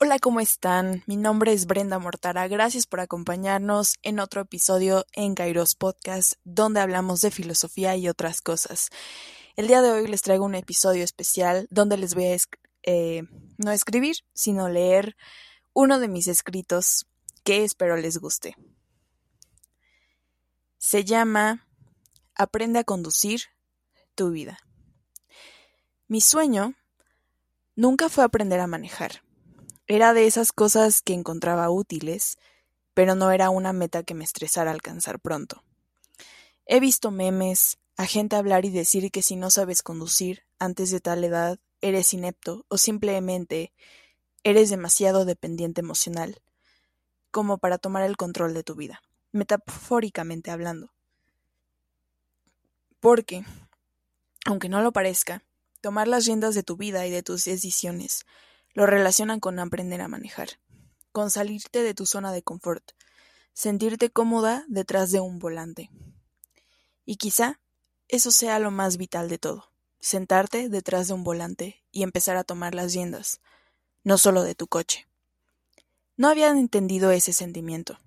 [0.00, 1.02] Hola, ¿cómo están?
[1.06, 2.46] Mi nombre es Brenda Mortara.
[2.46, 8.40] Gracias por acompañarnos en otro episodio en Kairos Podcast, donde hablamos de filosofía y otras
[8.40, 8.90] cosas.
[9.56, 12.36] El día de hoy les traigo un episodio especial donde les voy a
[12.84, 13.24] eh,
[13.56, 15.16] no escribir, sino leer
[15.72, 17.08] uno de mis escritos
[17.42, 18.54] que espero les guste.
[20.76, 21.66] Se llama
[22.36, 23.46] Aprende a conducir
[24.14, 24.60] tu vida.
[26.06, 26.74] Mi sueño
[27.74, 29.26] nunca fue aprender a manejar
[29.88, 32.36] era de esas cosas que encontraba útiles,
[32.92, 35.64] pero no era una meta que me estresara alcanzar pronto.
[36.66, 41.00] He visto memes, a gente hablar y decir que si no sabes conducir antes de
[41.00, 43.72] tal edad, eres inepto o simplemente
[44.44, 46.42] eres demasiado dependiente emocional
[47.30, 49.00] como para tomar el control de tu vida,
[49.32, 50.92] metafóricamente hablando.
[53.00, 53.44] Porque,
[54.44, 55.42] aunque no lo parezca,
[55.80, 58.26] tomar las riendas de tu vida y de tus decisiones
[58.74, 60.60] lo relacionan con aprender a manejar,
[61.12, 62.92] con salirte de tu zona de confort,
[63.52, 65.90] sentirte cómoda detrás de un volante.
[67.04, 67.60] Y quizá
[68.08, 72.44] eso sea lo más vital de todo, sentarte detrás de un volante y empezar a
[72.44, 73.40] tomar las riendas,
[74.04, 75.08] no solo de tu coche.
[76.16, 77.98] No habían entendido ese sentimiento.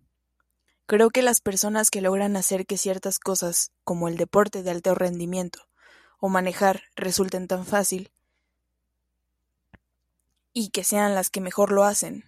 [0.86, 4.96] Creo que las personas que logran hacer que ciertas cosas, como el deporte de alto
[4.96, 5.68] rendimiento
[6.20, 8.12] o manejar, resulten tan fácil,
[10.54, 12.26] y que sean las que mejor lo hacen.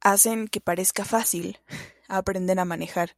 [0.00, 1.58] Hacen que parezca fácil
[2.08, 3.16] aprender a manejar,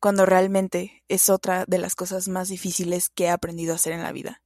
[0.00, 4.02] cuando realmente es otra de las cosas más difíciles que he aprendido a hacer en
[4.02, 4.42] la vida.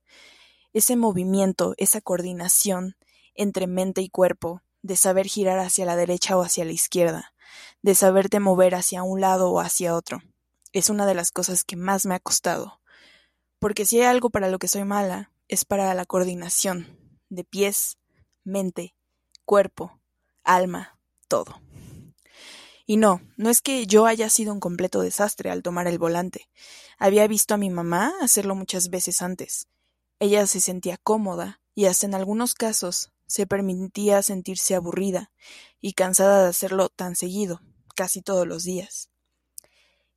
[0.72, 2.96] Ese movimiento, esa coordinación
[3.34, 7.32] entre mente y cuerpo, de saber girar hacia la derecha o hacia la izquierda,
[7.82, 10.22] de saberte mover hacia un lado o hacia otro,
[10.72, 12.80] es una de las cosas que más me ha costado
[13.64, 16.98] porque si hay algo para lo que soy mala, es para la coordinación
[17.30, 17.96] de pies,
[18.44, 18.94] mente,
[19.46, 20.02] cuerpo,
[20.42, 20.98] alma,
[21.28, 21.62] todo.
[22.84, 26.50] Y no, no es que yo haya sido un completo desastre al tomar el volante.
[26.98, 29.66] Había visto a mi mamá hacerlo muchas veces antes.
[30.18, 35.32] Ella se sentía cómoda y hasta en algunos casos se permitía sentirse aburrida
[35.80, 37.62] y cansada de hacerlo tan seguido,
[37.96, 39.08] casi todos los días.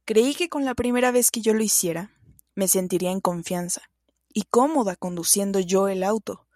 [0.03, 2.16] Creí que con la primera vez que yo lo hiciera,
[2.57, 3.83] me sentiría en confianza
[4.33, 6.47] y cómoda conduciendo yo el auto.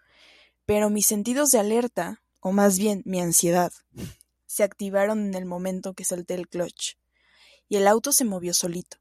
[0.66, 3.72] Pero mis sentidos de alerta, o más bien mi ansiedad,
[4.46, 6.96] se activaron en el momento que solté el clutch,
[7.68, 8.96] y el auto se movió solito.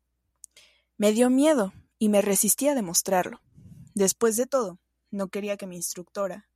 [0.97, 3.41] Me dio miedo y me resistí a demostrarlo.
[3.95, 4.77] Después de todo,
[5.09, 6.49] no quería que mi instructora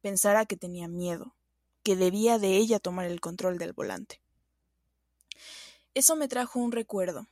[0.00, 1.34] pensara que tenía miedo,
[1.82, 4.22] que debía de ella tomar el control del volante.
[5.92, 7.26] Eso me trajo un recuerdo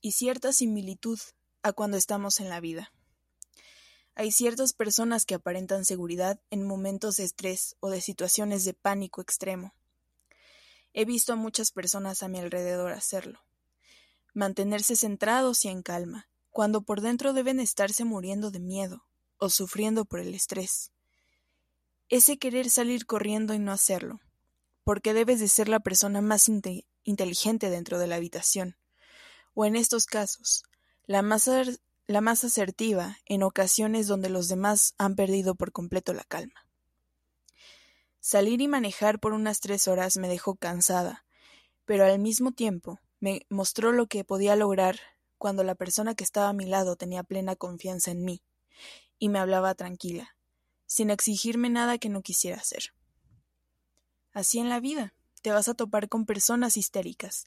[0.00, 1.18] y cierta similitud
[1.66, 2.92] a cuando estamos en la vida.
[4.14, 9.20] Hay ciertas personas que aparentan seguridad en momentos de estrés o de situaciones de pánico
[9.20, 9.74] extremo.
[10.92, 13.40] He visto a muchas personas a mi alrededor hacerlo.
[14.32, 19.04] Mantenerse centrados y en calma, cuando por dentro deben estarse muriendo de miedo
[19.36, 20.92] o sufriendo por el estrés.
[22.08, 24.20] Ese querer salir corriendo y no hacerlo,
[24.84, 26.48] porque debes de ser la persona más
[27.02, 28.76] inteligente dentro de la habitación,
[29.52, 30.62] o en estos casos,
[31.06, 36.66] la más, asertiva en ocasiones donde los demás han perdido por completo la calma.
[38.20, 41.24] Salir y manejar por unas tres horas me dejó cansada,
[41.84, 44.98] pero al mismo tiempo me mostró lo que podía lograr
[45.38, 48.42] cuando la persona que estaba a mi lado tenía plena confianza en mí
[49.18, 50.36] y me hablaba tranquila,
[50.86, 52.94] sin exigirme nada que no quisiera hacer.
[54.32, 57.46] Así en la vida, te vas a topar con personas histéricas,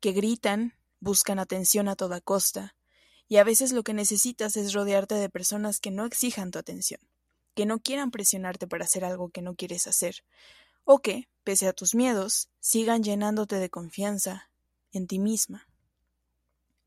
[0.00, 2.74] que gritan, buscan atención a toda costa,
[3.32, 7.00] y a veces lo que necesitas es rodearte de personas que no exijan tu atención,
[7.54, 10.22] que no quieran presionarte para hacer algo que no quieres hacer,
[10.84, 14.50] o que, pese a tus miedos, sigan llenándote de confianza
[14.92, 15.66] en ti misma.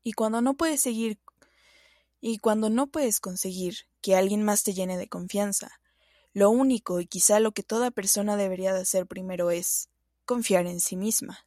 [0.04, 1.18] Y cuando no puedes seguir
[2.20, 5.80] y cuando no puedes conseguir que alguien más te llene de confianza,
[6.32, 9.88] lo único y quizá lo que toda persona debería de hacer primero es
[10.24, 11.44] confiar en sí misma.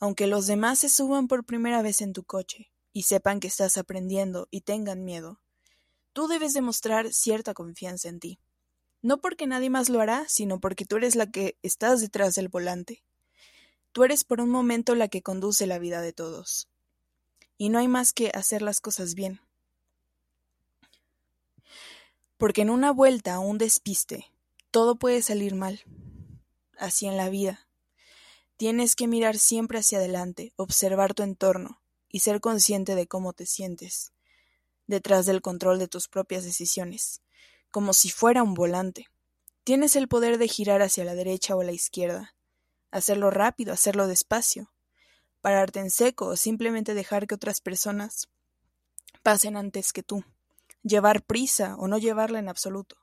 [0.00, 3.78] Aunque los demás se suban por primera vez en tu coche, y sepan que estás
[3.78, 5.40] aprendiendo y tengan miedo,
[6.12, 8.38] tú debes demostrar cierta confianza en ti.
[9.00, 12.48] No porque nadie más lo hará, sino porque tú eres la que estás detrás del
[12.48, 13.02] volante.
[13.90, 16.68] Tú eres por un momento la que conduce la vida de todos.
[17.58, 19.40] Y no hay más que hacer las cosas bien.
[22.38, 24.32] Porque en una vuelta o un despiste,
[24.70, 25.82] todo puede salir mal.
[26.78, 27.66] Así en la vida.
[28.56, 31.81] Tienes que mirar siempre hacia adelante, observar tu entorno,
[32.12, 34.12] y ser consciente de cómo te sientes
[34.86, 37.22] detrás del control de tus propias decisiones,
[37.70, 39.08] como si fuera un volante.
[39.64, 42.34] Tienes el poder de girar hacia la derecha o la izquierda,
[42.90, 44.70] hacerlo rápido, hacerlo despacio,
[45.40, 48.28] pararte en seco o simplemente dejar que otras personas
[49.22, 50.24] pasen antes que tú,
[50.82, 52.96] llevar prisa o no llevarla en absoluto.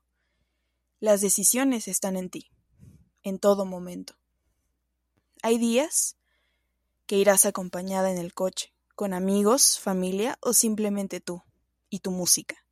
[1.00, 2.52] Las decisiones están en ti,
[3.24, 4.16] en todo momento.
[5.42, 6.18] Hay días
[7.06, 11.42] que irás acompañada en el coche, con amigos, familia o simplemente tú
[11.90, 12.66] y tu música.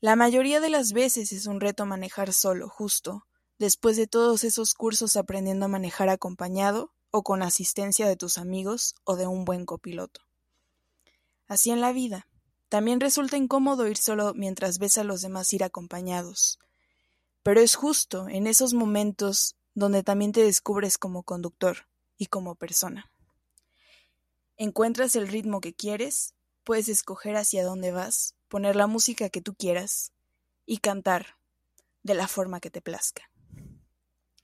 [0.00, 4.74] La mayoría de las veces es un reto manejar solo, justo, después de todos esos
[4.74, 9.66] cursos aprendiendo a manejar acompañado o con asistencia de tus amigos o de un buen
[9.66, 10.20] copiloto.
[11.46, 12.26] Así en la vida,
[12.68, 16.58] también resulta incómodo ir solo mientras ves a los demás ir acompañados.
[17.44, 21.86] Pero es justo en esos momentos donde también te descubres como conductor
[22.18, 23.12] y como persona.
[24.62, 26.34] Encuentras el ritmo que quieres,
[26.64, 30.12] puedes escoger hacia dónde vas, poner la música que tú quieras
[30.66, 31.38] y cantar
[32.02, 33.30] de la forma que te plazca.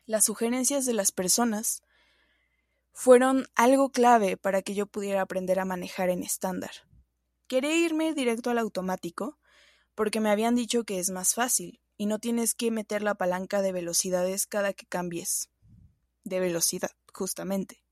[0.07, 1.83] Las sugerencias de las personas
[2.95, 6.71] fueron algo clave para que yo pudiera aprender a manejar en estándar.
[7.47, 9.37] Quería irme directo al automático
[9.95, 13.61] porque me habían dicho que es más fácil y no tienes que meter la palanca
[13.61, 15.51] de velocidades cada que cambies
[16.25, 17.83] de velocidad, justamente,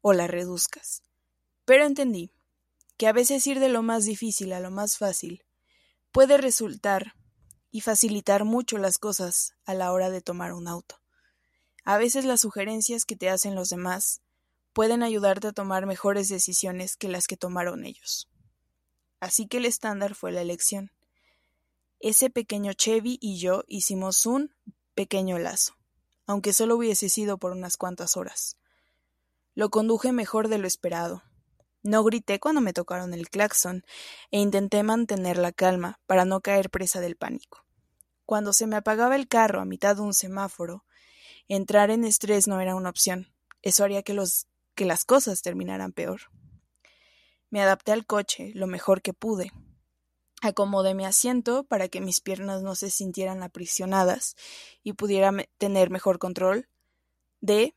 [0.00, 1.04] o la reduzcas.
[1.64, 2.32] Pero entendí
[2.96, 5.44] que a veces ir de lo más difícil a lo más fácil
[6.12, 7.14] puede resultar
[7.70, 11.00] y facilitar mucho las cosas a la hora de tomar un auto.
[11.84, 14.20] A veces las sugerencias que te hacen los demás
[14.72, 18.28] pueden ayudarte a tomar mejores decisiones que las que tomaron ellos.
[19.18, 20.92] Así que el estándar fue la elección.
[21.98, 24.54] Ese pequeño Chevy y yo hicimos un
[24.94, 25.74] pequeño lazo,
[26.26, 28.56] aunque solo hubiese sido por unas cuantas horas.
[29.56, 31.23] Lo conduje mejor de lo esperado.
[31.84, 33.84] No grité cuando me tocaron el claxon
[34.30, 37.66] e intenté mantener la calma para no caer presa del pánico.
[38.24, 40.86] Cuando se me apagaba el carro a mitad de un semáforo,
[41.46, 43.34] entrar en estrés no era una opción.
[43.60, 44.16] Eso haría que
[44.74, 46.22] que las cosas terminaran peor.
[47.50, 49.52] Me adapté al coche lo mejor que pude.
[50.40, 54.36] Acomodé mi asiento para que mis piernas no se sintieran aprisionadas
[54.82, 56.66] y pudiera tener mejor control
[57.40, 57.74] de,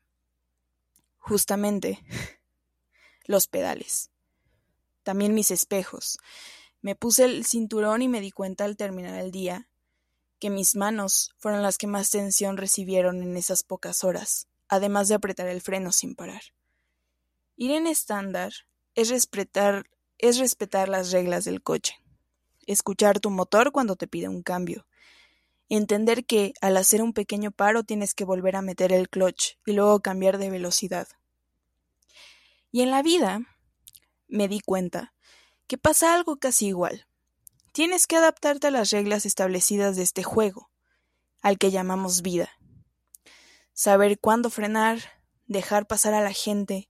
[1.18, 2.00] justamente,
[3.27, 4.09] los pedales.
[5.03, 6.18] También mis espejos.
[6.81, 9.69] Me puse el cinturón y me di cuenta al terminar el día
[10.39, 15.15] que mis manos fueron las que más tensión recibieron en esas pocas horas, además de
[15.15, 16.41] apretar el freno sin parar.
[17.56, 18.53] Ir en estándar
[18.95, 21.95] es respetar, es respetar las reglas del coche,
[22.68, 24.85] escuchar tu motor cuando te pide un cambio,
[25.69, 29.73] entender que al hacer un pequeño paro tienes que volver a meter el clutch y
[29.73, 31.07] luego cambiar de velocidad.
[32.77, 33.41] Y en la vida
[34.27, 35.15] me di cuenta
[35.65, 37.07] que pasa algo casi igual.
[37.71, 40.69] Tienes que adaptarte a las reglas establecidas de este juego,
[41.41, 42.51] al que llamamos vida.
[43.74, 45.00] Saber cuándo frenar,
[45.47, 46.88] dejar pasar a la gente,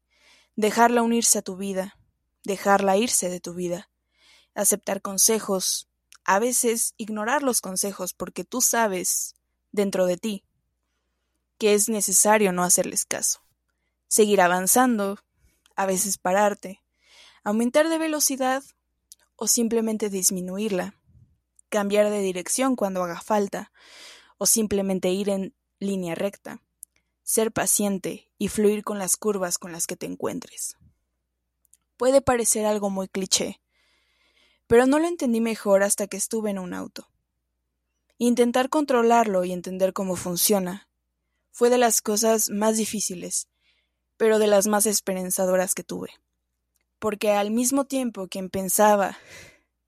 [0.58, 1.98] dejarla unirse a tu vida,
[2.44, 3.90] dejarla irse de tu vida,
[4.56, 5.88] aceptar consejos,
[6.26, 9.36] a veces ignorar los consejos porque tú sabes,
[9.72, 10.44] dentro de ti,
[11.58, 13.40] que es necesario no hacerles caso,
[14.10, 15.20] seguir avanzando,
[15.78, 16.84] a veces pararte,
[17.46, 18.64] aumentar de velocidad
[19.38, 20.96] o simplemente disminuirla,
[21.70, 23.72] cambiar de dirección cuando haga falta
[24.38, 26.62] o simplemente ir en línea recta
[27.28, 30.78] ser paciente y fluir con las curvas con las que te encuentres.
[31.98, 33.60] Puede parecer algo muy cliché,
[34.66, 37.10] pero no lo entendí mejor hasta que estuve en un auto.
[38.18, 40.88] Intentar controlarlo y entender cómo funciona
[41.52, 43.50] fue de las cosas más difíciles,
[44.18, 46.10] pero de las más esperanzadoras que tuve.
[47.00, 49.18] Porque al mismo tiempo que pensaba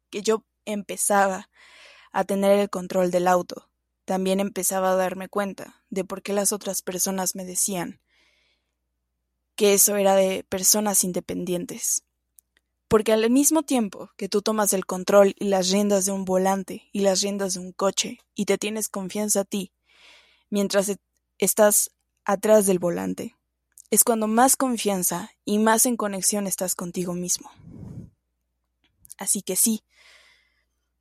[0.09, 1.49] que yo empezaba
[2.11, 3.69] a tener el control del auto,
[4.05, 7.99] también empezaba a darme cuenta de por qué las otras personas me decían
[9.55, 12.03] que eso era de personas independientes.
[12.87, 16.89] Porque al mismo tiempo que tú tomas el control y las riendas de un volante
[16.91, 19.73] y las riendas de un coche y te tienes confianza a ti,
[20.49, 20.91] mientras
[21.37, 21.91] estás
[22.25, 23.35] atrás del volante,
[23.91, 27.51] es cuando más confianza y más en conexión estás contigo mismo.
[29.17, 29.83] Así que sí,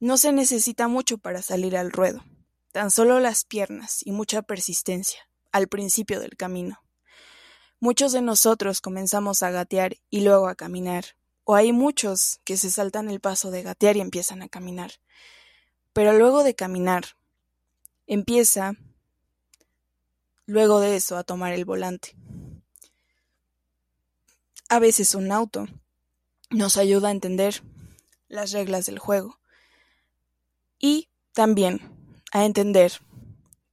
[0.01, 2.25] no se necesita mucho para salir al ruedo
[2.73, 6.81] tan solo las piernas y mucha persistencia al principio del camino.
[7.81, 11.05] Muchos de nosotros comenzamos a gatear y luego a caminar,
[11.45, 14.93] o hay muchos que se saltan el paso de gatear y empiezan a caminar.
[15.93, 17.17] Pero luego de caminar,
[18.07, 18.75] empieza,
[20.47, 22.15] luego de eso, a tomar el volante.
[24.69, 25.67] A veces un auto
[26.51, 27.63] nos ayuda a entender
[28.29, 29.39] las reglas del juego
[30.79, 31.81] y también
[32.33, 32.93] a entender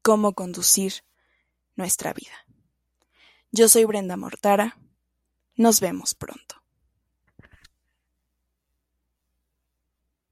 [0.02, 1.04] cómo conducir
[1.76, 2.46] nuestra vida.
[3.52, 4.78] Yo soy Brenda Mortara.
[5.56, 6.65] Nos vemos pronto.